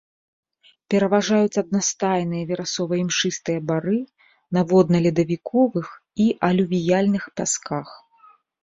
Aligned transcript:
Пераважаюць 0.93 1.59
аднастайныя 1.63 2.47
верасова-імшыстыя 2.51 3.59
бары 3.69 3.97
на 4.59 4.67
водна-ледавіковых 4.73 5.85
і 6.27 6.31
алювіяльных 6.51 7.23
пясках. 7.39 7.87